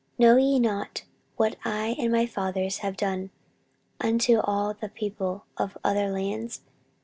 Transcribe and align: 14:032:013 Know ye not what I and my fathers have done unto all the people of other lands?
14:032:013 0.19 0.19
Know 0.19 0.37
ye 0.37 0.59
not 0.59 1.03
what 1.37 1.55
I 1.63 1.95
and 1.99 2.11
my 2.11 2.25
fathers 2.25 2.79
have 2.79 2.97
done 2.97 3.29
unto 3.99 4.39
all 4.39 4.73
the 4.73 4.89
people 4.89 5.45
of 5.57 5.77
other 5.83 6.09
lands? 6.09 6.61